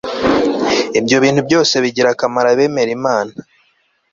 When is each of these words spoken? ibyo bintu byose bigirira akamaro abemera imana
ibyo 0.99 1.17
bintu 1.23 1.41
byose 1.47 1.73
bigirira 1.83 2.09
akamaro 2.13 2.47
abemera 2.53 2.91
imana 2.97 3.31